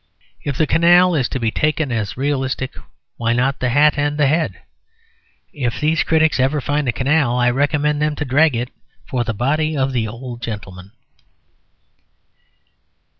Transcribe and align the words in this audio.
If 0.43 0.57
the 0.57 0.65
canal 0.65 1.13
is 1.13 1.29
to 1.29 1.39
be 1.39 1.51
taken 1.51 1.91
as 1.91 2.17
realistic, 2.17 2.73
why 3.17 3.33
not 3.33 3.59
the 3.59 3.69
hat 3.69 3.99
and 3.99 4.17
the 4.17 4.25
head? 4.25 4.55
If 5.53 5.79
these 5.79 6.01
critics 6.03 6.39
ever 6.39 6.59
find 6.59 6.87
the 6.87 6.91
canal 6.91 7.37
I 7.37 7.51
recommend 7.51 8.01
them 8.01 8.15
to 8.15 8.25
drag 8.25 8.55
it 8.55 8.71
for 9.07 9.23
the 9.23 9.35
body 9.35 9.77
of 9.77 9.91
the 9.93 10.07
old 10.07 10.41
gentleman. 10.41 10.93